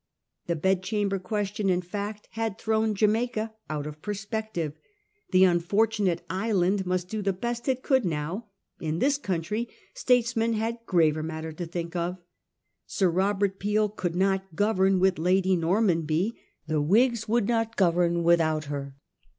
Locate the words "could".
7.83-8.03, 13.89-14.15